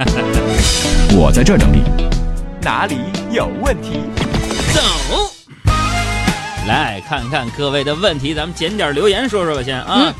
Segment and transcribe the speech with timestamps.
[1.12, 1.82] 我在这整理，
[2.62, 2.96] 哪里
[3.30, 4.00] 有问题？
[4.72, 4.80] 走，
[6.66, 10.12] 来看看各位的问题，咱们捡点留言说说吧，先啊。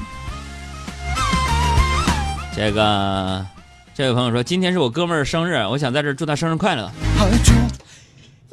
[2.54, 3.46] 这个
[3.94, 6.90] 这位朋友说，今天是我哥们儿生日，我想在这儿祝他生日快乐。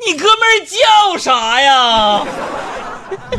[0.05, 2.25] 你哥们儿叫啥呀？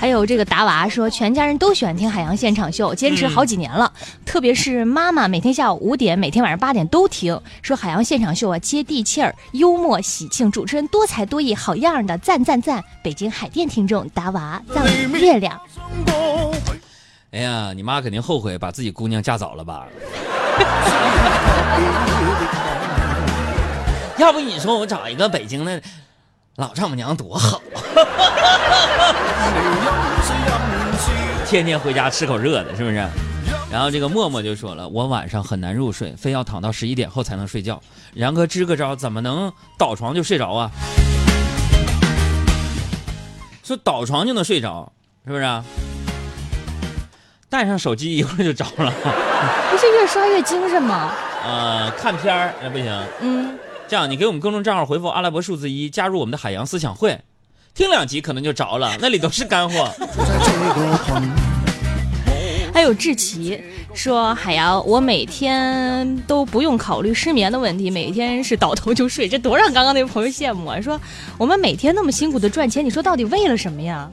[0.00, 3.92] 还有这个达娃说，全家人都喜欢听海洋现场秀，坚持好几年了。
[4.24, 7.38] 特别是妈妈，每天下午五点，每天晚上八点都听。
[7.60, 12.82] 说海洋现场秀啊，接地气儿，幽默喜庆，主持人多才多艺，好样的，赞赞赞！
[13.04, 14.82] 北京海淀听众达娃，赞
[15.20, 15.60] 月亮。
[17.32, 19.86] 哎呀，你妈肯定后悔把自己姑娘嫁早了吧？
[24.16, 25.82] 要不你说我找一个北京的
[26.56, 27.62] 老丈母娘多好，
[31.46, 33.06] 天天回家吃口热的，是不是？
[33.72, 37.80] 然后这个默默就说了，我晚上很难入睡，非要躺到十一点后才能睡觉。
[38.12, 40.70] 然哥支个招，怎么能倒床就睡着啊？
[43.62, 44.92] 说倒床就能睡着，
[45.24, 45.62] 是不是？
[47.48, 48.92] 带上手机一会儿就着了。
[49.70, 51.12] 不是越刷越精神吗？
[51.44, 53.02] 呃，看片儿那不行。
[53.20, 53.58] 嗯，
[53.90, 57.22] 这样你给我们公众账号回复阿拉伯数字一，加入我们的海洋思想会，
[57.74, 59.90] 听两集可能就着了，那里都是干货。
[62.72, 63.60] 还有志奇
[63.92, 70.80] 说：“海洋，我每天都不用考虑失眠的问题，每天是倒头就睡，这多让刚刚那位朋友羡慕啊！
[70.80, 71.00] 说
[71.36, 74.08] 我们每天那么辛苦的赚钱，你说到底为了什么呀？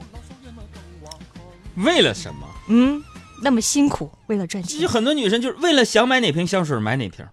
[1.76, 2.40] 为了什么？
[2.66, 3.00] 嗯，
[3.44, 4.88] 那么辛苦，为了赚钱其实。
[4.88, 7.24] 很多女生就是为了想买哪瓶香水买哪瓶，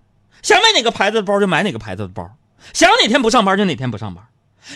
[0.41, 2.29] 想买哪个牌子的包就买哪个牌子的包，
[2.73, 4.23] 想哪天不上班就哪天不上班，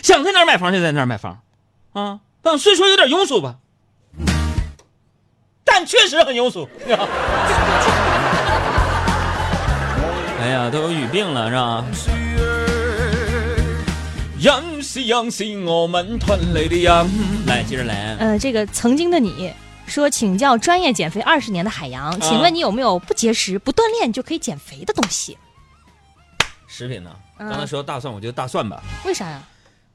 [0.02, 1.40] 想在哪儿买房就在哪儿买房，
[1.92, 3.56] 啊，但虽说有点庸俗吧，
[5.64, 6.68] 但确实很庸俗。
[10.40, 11.84] 哎呀，都有语病了是吧？
[14.40, 17.10] 人是人是我们团里的人。
[17.46, 18.16] 来，接着来。
[18.18, 19.52] 呃，这个曾经的你
[19.86, 25.36] 说，请教专业减肥二十年的海洋，请问你有没有不节食、不锻炼就可以减肥的东西？
[26.70, 27.14] 食品呢？
[27.38, 29.42] 嗯刚才说大蒜，我就大蒜吧，为啥呀？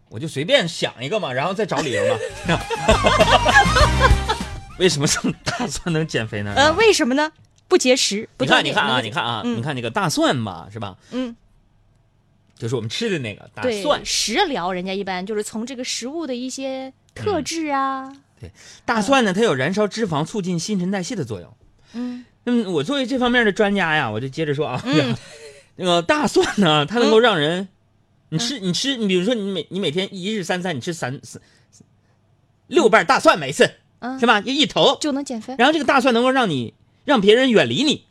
[0.10, 2.20] 我就随便想一个嘛，然后再找理由嘛。
[4.78, 6.54] 为什么说大蒜能减肥呢？
[6.56, 7.32] 呃，为什么呢？
[7.68, 10.98] 不节食，不你看，你看啊，你看啊，嗯你看那个大蒜嘛，是吧？
[11.12, 11.36] 嗯，
[12.58, 14.06] 就是我们吃的那个大，蒜。
[14.06, 18.52] 食疗人家一般就是从这个食物的一些特质啊，对
[18.86, 21.58] 大蒜呢，它有燃烧脂肪、促进新陈代谢的作用。
[21.94, 25.16] 嗯那么，我作为这方面的专家呀，我就接着说啊，嗯
[25.76, 27.68] 那个大蒜呢，它能够让人，
[28.30, 31.42] 你吃你吃，你比如说你每你每天一日三餐，你吃三四
[32.68, 33.70] 六瓣大蒜每次
[34.00, 34.42] 嗯是吧？
[34.46, 35.56] 一一头，就能减肥。
[35.58, 38.06] 然后这个大蒜能够让你让别人远离你，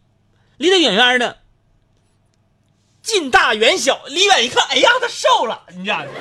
[0.58, 1.38] 离得远远的，
[3.03, 6.06] 近大远小，离远一看，哎呀，他瘦了，你知道吗？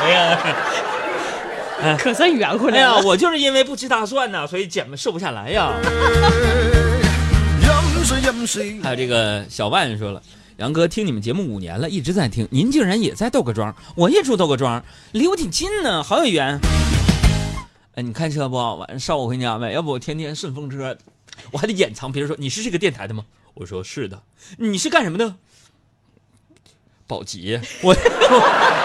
[0.00, 5.72] 哎呀，可算圆回哎呀，我就是因为不吃大蒜呢，所以减瘦不下来呀。
[8.82, 10.22] 还有这个小万说了。
[10.56, 14.82] 杨哥听你们节目五年了，一直在听，您竟然也在豆各庄，我也住豆各庄，
[15.12, 16.58] 离我挺近呢，好有缘。
[17.94, 18.56] 哎，你开车不？
[18.56, 20.96] 晚上捎我回家呗，要不我天天顺风车，
[21.50, 22.10] 我还得掩藏。
[22.10, 23.24] 别人说你是这个电台的吗？
[23.54, 24.22] 我说是的。
[24.56, 25.36] 你是干什么的？
[27.08, 27.60] 保洁。
[27.82, 27.92] 我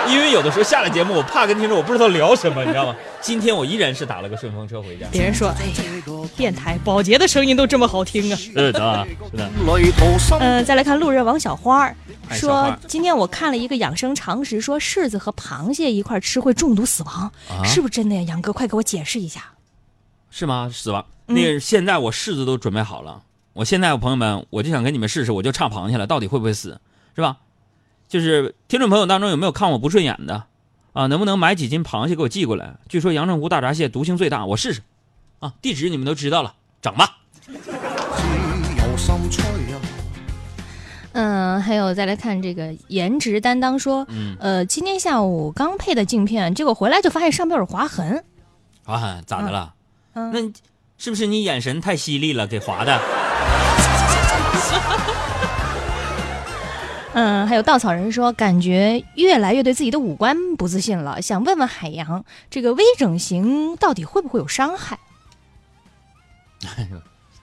[0.10, 2.96] 因为有的时候下了节目，我怕跟听众我不知道聊什么，你知道吗？
[3.22, 5.06] 今天我依然是打了个顺风车回家。
[5.12, 8.36] 别人说，哎呀，电台保洁的声音都这么好听啊。
[8.36, 9.52] 是的，是的。
[10.40, 11.96] 呃，再来看路人王小花儿
[12.32, 18.22] 说今天我看了一个养生常识，说柿子和螃蟹一块吃会中毒死亡，啊是不是真的呀？
[18.22, 19.44] 杨哥，快给我解释一下。
[20.32, 20.72] 是吗？
[20.74, 21.06] 死亡？
[21.28, 23.22] 嗯那个现在我柿子都准备好了，
[23.54, 26.80] 我现在朋友们，我就想跟你们试试，我就唱螃蟹了，到底会不会死，
[27.16, 27.38] 是吧？
[28.14, 30.44] 就是听众朋友当中有没有看我不顺眼的
[30.92, 31.08] 啊？
[31.08, 32.76] 能不能买几斤螃蟹给我寄过来？
[32.88, 34.84] 据说阳澄湖大闸蟹毒性最大，我试试。
[35.40, 37.18] 啊，地址你们都知道了，整吧。
[41.14, 48.24] 嗯，还有再来看这个颜值担当说，嗯，呃，今天下午刚配的镜片，结果回来就发现上边有划痕。
[48.86, 49.74] 划痕，咋的了？
[50.14, 50.40] 嗯那
[51.00, 53.02] 是不是你眼神太犀利了，给划的？
[57.14, 64.98] 嗯，还有稻草人说，感觉越来越对自己的五官不自信了，想问问海洋，这个微整形到底会不会有伤害？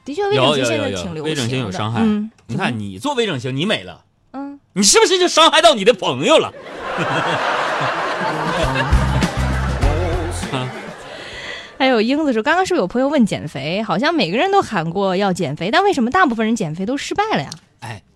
[0.05, 1.23] 的确，微整形现在挺流行的。
[1.23, 2.01] 微整形有伤害。
[2.03, 4.03] 嗯，你看你做微整形，你美了，
[4.33, 6.53] 嗯，你是不是就伤害到你的朋友了？
[11.79, 13.83] 还有友英子说，刚刚是不是有朋友问减肥？
[13.83, 17.49] 好像每个人都喊过要减肥，但为什么大部分人减肥都失败了呀？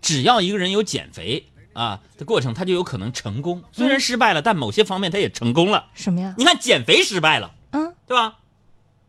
[0.05, 3.63] 哎，只要一个人有减肥啊的过程，他就有可能成功。
[3.73, 5.87] 虽然失败了，但某些方面他也成功了。
[5.95, 6.35] 什么呀？
[6.37, 8.35] 你看，减肥失败了，嗯，对吧？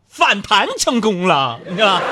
[0.07, 2.03] 反弹成功了，你知道吧？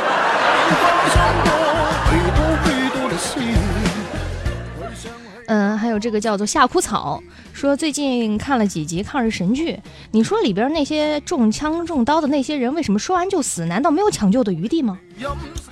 [5.47, 9.79] 嗯， 还有这个叫做夏枯草，说最近看了几集抗日神剧，
[10.11, 13.65] 你说里边那些中枪中刀的那些人，为什么说完就死？
[13.65, 14.99] 难道没有抢救的余地吗？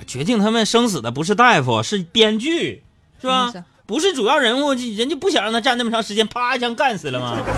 [0.06, 2.82] 决定他们生死的不是大夫，是编剧，
[3.22, 3.50] 是吧？
[3.86, 7.38] 不是主要人物，人家不想让他站那么长时间，啪一枪干死了吗？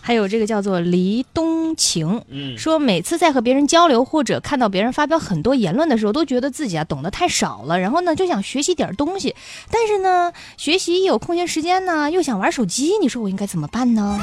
[0.00, 9.34] 还有这个叫做黎东晴，嗯，说每次在和别人交流或者看到别人发表很多言论的时候，都觉得自己啊懂得太少了，然后呢就想学习点东西，
[9.68, 14.20] 但是呢学习一有空闲时间呢又想玩手机，你说我应该怎么办呢？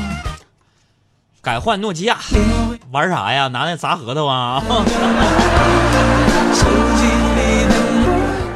[1.41, 2.17] 改换诺基亚，
[2.91, 3.49] 玩啥呀？
[3.49, 4.63] 拿那砸核桃啊？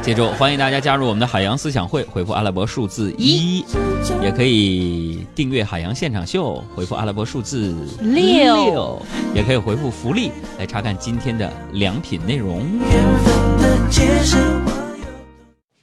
[0.08, 3.62] 记住，欢迎大家加入我们的海洋思想会，回复阿拉伯数字一，
[4.22, 9.02] 也可以订阅海洋现场秀，回复阿拉伯数字六
[9.34, 12.60] 也可以回复福利来查看今天的良品内容。
[12.60, 14.77] 缘分的界限。